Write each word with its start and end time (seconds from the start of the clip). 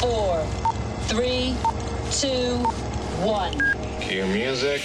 four, 0.00 0.42
three, 1.08 1.54
two, 2.10 2.56
one. 3.20 3.52
Cue 4.00 4.24
music. 4.24 4.80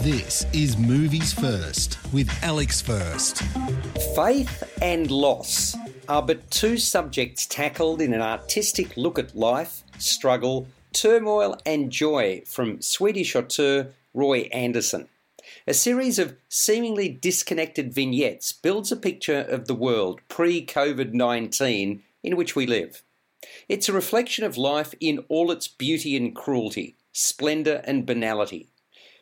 This 0.00 0.46
is 0.54 0.78
Movies 0.78 1.34
First 1.34 1.98
with 2.14 2.30
Alex 2.42 2.80
First. 2.80 3.42
Faith 4.16 4.62
and 4.80 5.10
loss 5.10 5.76
are 6.08 6.22
but 6.22 6.50
two 6.50 6.78
subjects 6.78 7.44
tackled 7.44 8.00
in 8.00 8.14
an 8.14 8.22
artistic 8.22 8.96
look 8.96 9.18
at 9.18 9.36
life, 9.36 9.82
struggle, 9.98 10.66
turmoil, 10.94 11.58
and 11.66 11.92
joy 11.92 12.42
from 12.46 12.80
Swedish 12.80 13.36
auteur 13.36 13.88
Roy 14.14 14.48
Andersson. 14.50 15.08
A 15.66 15.74
series 15.74 16.18
of 16.18 16.36
seemingly 16.48 17.10
disconnected 17.10 17.92
vignettes 17.92 18.54
builds 18.54 18.90
a 18.90 18.96
picture 18.96 19.40
of 19.40 19.66
the 19.66 19.74
world 19.74 20.22
pre 20.28 20.64
COVID 20.64 21.12
19 21.12 22.02
in 22.22 22.36
which 22.36 22.56
we 22.56 22.66
live. 22.66 23.02
It's 23.68 23.88
a 23.88 23.92
reflection 23.92 24.44
of 24.44 24.56
life 24.56 24.94
in 25.00 25.24
all 25.28 25.50
its 25.50 25.68
beauty 25.68 26.16
and 26.16 26.34
cruelty, 26.34 26.96
splendour 27.12 27.80
and 27.84 28.06
banality. 28.06 28.70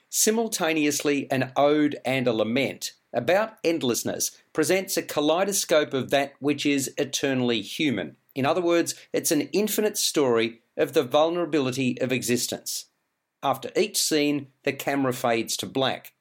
Simultaneously, 0.08 1.30
an 1.30 1.52
ode 1.56 1.98
and 2.04 2.26
a 2.26 2.32
lament 2.32 2.92
about 3.12 3.58
endlessness 3.64 4.30
presents 4.52 4.96
a 4.96 5.02
kaleidoscope 5.02 5.94
of 5.94 6.10
that 6.10 6.34
which 6.38 6.64
is 6.66 6.92
eternally 6.98 7.60
human. 7.60 8.16
In 8.34 8.46
other 8.46 8.62
words, 8.62 8.94
it's 9.12 9.30
an 9.30 9.42
infinite 9.52 9.98
story 9.98 10.60
of 10.76 10.92
the 10.92 11.02
vulnerability 11.02 12.00
of 12.00 12.12
existence. 12.12 12.86
After 13.42 13.70
each 13.76 14.00
scene, 14.00 14.48
the 14.64 14.72
camera 14.72 15.12
fades 15.12 15.56
to 15.58 15.66
black. 15.66 16.12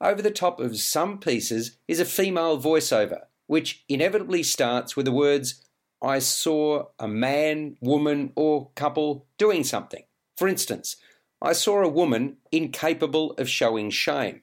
Over 0.00 0.22
the 0.22 0.30
top 0.30 0.60
of 0.60 0.78
some 0.78 1.18
pieces 1.18 1.76
is 1.86 2.00
a 2.00 2.04
female 2.04 2.60
voiceover, 2.60 3.22
which 3.46 3.84
inevitably 3.88 4.42
starts 4.42 4.96
with 4.96 5.06
the 5.06 5.12
words, 5.12 5.64
I 6.02 6.20
saw 6.20 6.86
a 6.98 7.08
man, 7.08 7.76
woman, 7.80 8.32
or 8.36 8.70
couple 8.74 9.26
doing 9.36 9.64
something. 9.64 10.04
For 10.36 10.46
instance, 10.46 10.96
I 11.42 11.52
saw 11.52 11.82
a 11.82 11.88
woman 11.88 12.36
incapable 12.52 13.32
of 13.32 13.48
showing 13.48 13.90
shame. 13.90 14.42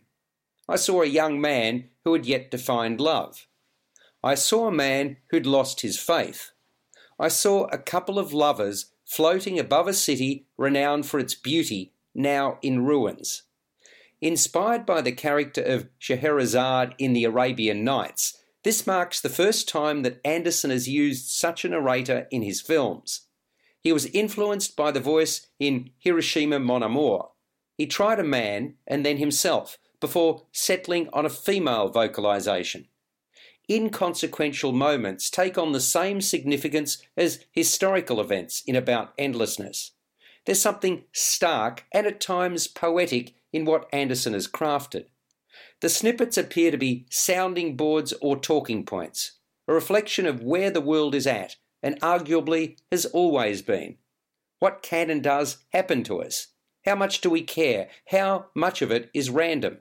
I 0.68 0.76
saw 0.76 1.02
a 1.02 1.08
young 1.08 1.40
man 1.40 1.90
who 2.04 2.14
had 2.14 2.26
yet 2.26 2.52
to 2.52 2.58
find 2.58 3.00
love. 3.00 3.48
I 4.24 4.36
saw 4.36 4.68
a 4.68 4.72
man 4.72 5.18
who'd 5.30 5.46
lost 5.46 5.82
his 5.82 6.00
faith. 6.00 6.52
I 7.20 7.28
saw 7.28 7.66
a 7.66 7.78
couple 7.78 8.18
of 8.18 8.34
lovers 8.34 8.92
floating 9.06 9.60
above 9.60 9.88
a 9.88 9.94
city 9.94 10.48
renowned 10.58 11.06
for 11.06 11.20
its 11.20 11.36
beauty, 11.36 11.94
now 12.14 12.58
in 12.62 12.84
ruins. 12.84 13.44
Inspired 14.22 14.86
by 14.86 15.02
the 15.02 15.12
character 15.12 15.62
of 15.62 15.88
Scheherazade 16.00 16.96
in 16.98 17.14
the 17.14 17.26
Arabian 17.26 17.84
Nights, 17.84 18.38
this 18.66 18.88
marks 18.88 19.22
the 19.22 19.30
first 19.30 19.70
time 19.70 20.02
that 20.02 20.20
Andersson 20.26 20.72
has 20.72 20.90
used 20.90 21.30
such 21.30 21.64
a 21.64 21.70
narrator 21.70 22.28
in 22.32 22.42
his 22.42 22.62
films. 22.62 23.28
He 23.80 23.94
was 23.94 24.08
influenced 24.08 24.76
by 24.76 24.90
the 24.90 25.00
voice 25.00 25.46
in 25.60 25.92
Hiroshima 26.00 26.58
Mon 26.58 26.82
Amour. 26.82 27.30
He 27.78 27.86
tried 27.86 28.20
a 28.20 28.24
man 28.24 28.74
and 28.88 29.06
then 29.06 29.18
himself 29.18 29.78
before 30.02 30.48
settling 30.52 31.10
on 31.14 31.28
a 31.28 31.30
female 31.30 31.90
vocalization. 31.90 32.88
Inconsequential 33.70 34.72
moments 34.72 35.30
take 35.30 35.60
on 35.60 35.72
the 35.72 35.80
same 35.80 36.20
significance 36.20 36.98
as 37.16 37.46
historical 37.52 38.20
events 38.20 38.64
in 38.66 38.76
About 38.76 39.14
Endlessness. 39.20 39.92
There's 40.48 40.60
something 40.60 41.04
stark 41.12 41.86
and 41.92 42.08
at 42.08 42.20
times 42.20 42.68
poetic 42.68 43.36
in 43.54 43.64
what 43.64 43.88
Andersson 43.94 44.34
has 44.34 44.48
crafted. 44.48 45.06
The 45.82 45.90
snippets 45.90 46.38
appear 46.38 46.72
to 46.72 46.78
be 46.78 47.06
sounding 47.10 47.76
boards 47.76 48.14
or 48.22 48.40
talking 48.40 48.86
points, 48.86 49.34
a 49.68 49.74
reflection 49.74 50.26
of 50.26 50.42
where 50.42 50.72
the 50.72 50.82
world 50.82 51.14
is 51.14 51.28
at 51.28 51.58
and 51.84 52.00
arguably 52.02 52.78
has 52.92 53.06
always 53.06 53.62
been. 53.62 53.98
What 54.60 54.82
can 54.82 55.10
and 55.10 55.22
does 55.22 55.58
happen 55.74 56.04
to 56.06 56.22
us? 56.22 56.48
How 56.86 56.96
much 56.96 57.20
do 57.20 57.30
we 57.30 57.42
care? 57.42 57.90
How 58.08 58.48
much 58.56 58.82
of 58.82 58.90
it 58.90 59.10
is 59.14 59.30
random? 59.30 59.80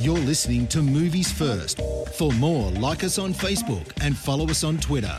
You're 0.00 0.18
listening 0.18 0.66
to 0.68 0.82
Movies 0.82 1.30
First. 1.30 1.80
For 2.14 2.32
more, 2.32 2.70
like 2.72 3.04
us 3.04 3.18
on 3.18 3.34
Facebook 3.34 3.92
and 4.00 4.16
follow 4.16 4.48
us 4.48 4.64
on 4.64 4.78
Twitter. 4.78 5.16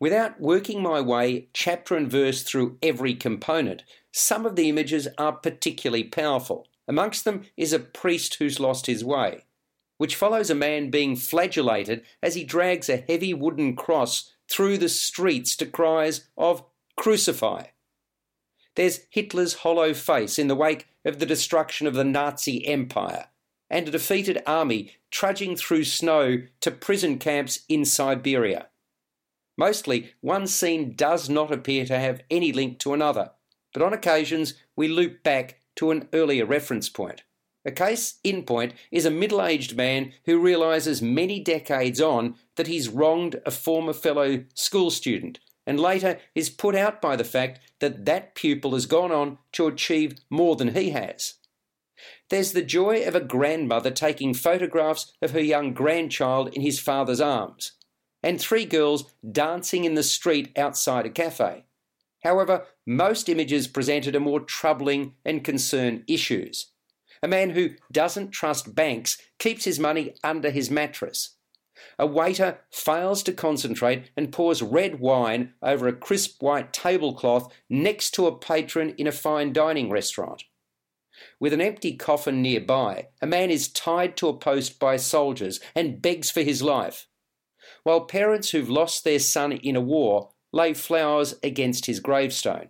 Without 0.00 0.40
working 0.40 0.82
my 0.82 1.00
way 1.00 1.48
chapter 1.52 1.96
and 1.96 2.10
verse 2.10 2.42
through 2.42 2.78
every 2.82 3.14
component, 3.14 3.82
some 4.12 4.46
of 4.46 4.56
the 4.56 4.68
images 4.68 5.08
are 5.18 5.32
particularly 5.32 6.04
powerful. 6.04 6.66
Amongst 6.86 7.24
them 7.24 7.44
is 7.56 7.72
a 7.72 7.78
priest 7.78 8.36
who's 8.36 8.60
lost 8.60 8.86
his 8.86 9.04
way, 9.04 9.44
which 9.98 10.16
follows 10.16 10.50
a 10.50 10.54
man 10.54 10.90
being 10.90 11.16
flagellated 11.16 12.02
as 12.22 12.34
he 12.34 12.44
drags 12.44 12.88
a 12.88 13.04
heavy 13.08 13.32
wooden 13.32 13.74
cross 13.74 14.32
through 14.48 14.78
the 14.78 14.88
streets 14.88 15.56
to 15.56 15.66
cries 15.66 16.28
of 16.36 16.64
Crucify. 16.96 17.64
There's 18.76 19.00
Hitler's 19.10 19.54
hollow 19.54 19.94
face 19.94 20.38
in 20.38 20.48
the 20.48 20.56
wake 20.56 20.88
of 21.04 21.18
the 21.18 21.26
destruction 21.26 21.86
of 21.86 21.94
the 21.94 22.04
Nazi 22.04 22.66
Empire, 22.66 23.28
and 23.70 23.88
a 23.88 23.90
defeated 23.90 24.42
army 24.46 24.92
trudging 25.10 25.56
through 25.56 25.84
snow 25.84 26.42
to 26.60 26.70
prison 26.70 27.18
camps 27.18 27.60
in 27.68 27.84
Siberia. 27.84 28.68
Mostly, 29.56 30.12
one 30.20 30.46
scene 30.46 30.94
does 30.96 31.28
not 31.28 31.52
appear 31.52 31.86
to 31.86 31.98
have 31.98 32.22
any 32.30 32.52
link 32.52 32.78
to 32.80 32.92
another, 32.92 33.30
but 33.72 33.82
on 33.82 33.92
occasions 33.92 34.54
we 34.74 34.88
loop 34.88 35.22
back 35.22 35.60
to 35.76 35.90
an 35.90 36.08
earlier 36.12 36.46
reference 36.46 36.88
point. 36.88 37.22
A 37.64 37.70
case 37.70 38.18
in 38.22 38.42
point 38.42 38.74
is 38.90 39.06
a 39.06 39.10
middle 39.10 39.42
aged 39.42 39.76
man 39.76 40.12
who 40.26 40.38
realises 40.38 41.00
many 41.00 41.40
decades 41.40 42.00
on 42.00 42.34
that 42.56 42.66
he's 42.66 42.88
wronged 42.88 43.40
a 43.46 43.50
former 43.50 43.94
fellow 43.94 44.44
school 44.54 44.90
student 44.90 45.38
and 45.66 45.80
later 45.80 46.18
is 46.34 46.50
put 46.50 46.74
out 46.74 47.00
by 47.00 47.16
the 47.16 47.24
fact 47.24 47.60
that 47.80 48.04
that 48.04 48.34
pupil 48.34 48.74
has 48.74 48.86
gone 48.86 49.12
on 49.12 49.38
to 49.52 49.66
achieve 49.66 50.16
more 50.30 50.56
than 50.56 50.74
he 50.74 50.90
has. 50.90 51.34
There's 52.30 52.52
the 52.52 52.62
joy 52.62 53.06
of 53.06 53.14
a 53.14 53.20
grandmother 53.20 53.90
taking 53.90 54.34
photographs 54.34 55.12
of 55.22 55.30
her 55.30 55.40
young 55.40 55.72
grandchild 55.72 56.54
in 56.54 56.62
his 56.62 56.80
father's 56.80 57.20
arms, 57.20 57.72
and 58.22 58.40
three 58.40 58.64
girls 58.64 59.14
dancing 59.30 59.84
in 59.84 59.94
the 59.94 60.02
street 60.02 60.50
outside 60.56 61.06
a 61.06 61.10
cafe. 61.10 61.64
However, 62.24 62.66
most 62.86 63.28
images 63.28 63.68
presented 63.68 64.16
are 64.16 64.20
more 64.20 64.40
troubling 64.40 65.14
and 65.24 65.44
concern 65.44 66.04
issues. 66.08 66.72
A 67.22 67.28
man 67.28 67.50
who 67.50 67.70
doesn't 67.92 68.30
trust 68.30 68.74
banks 68.74 69.18
keeps 69.38 69.64
his 69.64 69.78
money 69.78 70.14
under 70.24 70.50
his 70.50 70.70
mattress. 70.70 71.36
A 71.98 72.06
waiter 72.06 72.60
fails 72.70 73.22
to 73.24 73.32
concentrate 73.32 74.10
and 74.16 74.32
pours 74.32 74.62
red 74.62 75.00
wine 75.00 75.52
over 75.62 75.86
a 75.86 75.92
crisp 75.92 76.42
white 76.42 76.72
tablecloth 76.72 77.52
next 77.68 78.12
to 78.12 78.26
a 78.26 78.38
patron 78.38 78.94
in 78.96 79.06
a 79.06 79.12
fine 79.12 79.52
dining 79.52 79.90
restaurant. 79.90 80.44
With 81.38 81.52
an 81.52 81.60
empty 81.60 81.94
coffin 81.94 82.42
nearby, 82.42 83.08
a 83.20 83.26
man 83.26 83.50
is 83.50 83.68
tied 83.68 84.16
to 84.18 84.28
a 84.28 84.36
post 84.36 84.78
by 84.78 84.96
soldiers 84.96 85.60
and 85.74 86.00
begs 86.00 86.30
for 86.30 86.42
his 86.42 86.62
life. 86.62 87.06
While 87.82 88.02
parents 88.02 88.50
who've 88.50 88.70
lost 88.70 89.04
their 89.04 89.18
son 89.18 89.52
in 89.52 89.76
a 89.76 89.80
war 89.80 90.30
lay 90.54 90.72
flowers 90.72 91.34
against 91.42 91.86
his 91.86 91.98
gravestone. 91.98 92.68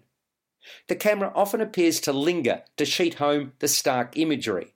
The 0.88 0.96
camera 0.96 1.30
often 1.34 1.60
appears 1.60 2.00
to 2.00 2.12
linger 2.12 2.62
to 2.78 2.86
sheet 2.86 3.14
home 3.14 3.52
the 3.58 3.68
stark 3.68 4.16
imagery. 4.16 4.74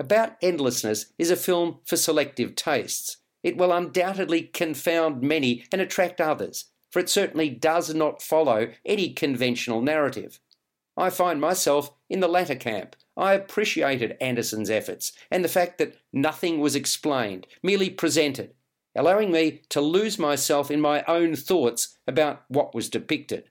About 0.00 0.36
Endlessness 0.42 1.06
is 1.16 1.30
a 1.30 1.36
film 1.36 1.78
for 1.84 1.96
selective 1.96 2.56
tastes. 2.56 3.18
It 3.44 3.56
will 3.56 3.72
undoubtedly 3.72 4.42
confound 4.42 5.22
many 5.22 5.64
and 5.70 5.80
attract 5.80 6.20
others, 6.20 6.66
for 6.90 6.98
it 6.98 7.08
certainly 7.08 7.50
does 7.50 7.94
not 7.94 8.20
follow 8.20 8.72
any 8.84 9.12
conventional 9.12 9.80
narrative. 9.80 10.40
I 10.96 11.10
find 11.10 11.40
myself 11.40 11.92
in 12.10 12.18
the 12.18 12.28
latter 12.28 12.56
camp. 12.56 12.96
I 13.16 13.34
appreciated 13.34 14.16
Andersson's 14.20 14.70
efforts 14.70 15.12
and 15.30 15.44
the 15.44 15.48
fact 15.48 15.78
that 15.78 15.96
nothing 16.12 16.58
was 16.58 16.74
explained, 16.74 17.46
merely 17.62 17.90
presented, 17.90 18.54
allowing 18.98 19.30
me 19.30 19.62
to 19.70 19.80
lose 19.80 20.18
myself 20.18 20.70
in 20.70 20.80
my 20.80 21.04
own 21.06 21.36
thoughts 21.36 21.96
about 22.06 22.42
what 22.48 22.74
was 22.74 22.90
depicted. 22.90 23.44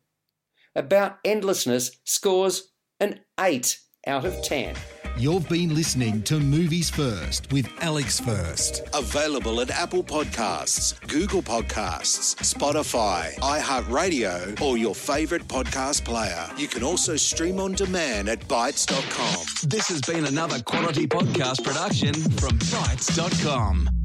About 0.75 1.17
Endlessness 1.23 1.91
scores 2.03 2.73
an 2.99 3.21
8 3.39 3.79
out 4.05 4.25
of 4.25 4.41
10. 4.43 4.75
You've 5.17 5.49
been 5.49 5.73
listening 5.73 6.21
to 6.23 6.39
Movies 6.39 6.91
First 6.91 7.51
with 7.51 7.67
Alex 7.81 8.19
First. 8.19 8.83
Available 8.93 9.61
at 9.61 9.71
Apple 9.71 10.03
Podcasts, 10.03 10.95
Google 11.07 11.41
Podcasts, 11.41 12.35
Spotify, 12.35 13.33
iHeartRadio, 13.39 14.61
or 14.61 14.77
your 14.77 14.93
favorite 14.93 15.47
podcast 15.47 16.05
player. 16.05 16.47
You 16.55 16.67
can 16.67 16.83
also 16.83 17.15
stream 17.15 17.59
on 17.59 17.71
demand 17.71 18.29
at 18.29 18.41
Bytes.com. 18.41 19.45
This 19.67 19.87
has 19.87 20.01
been 20.01 20.25
another 20.25 20.61
quality 20.61 21.07
podcast 21.07 21.63
production 21.63 22.13
from 22.13 22.59
Bytes.com. 22.59 23.96